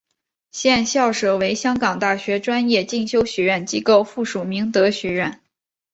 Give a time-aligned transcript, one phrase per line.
[0.49, 5.39] 现校舍为香港大学专业进修学院机构附属明德学院。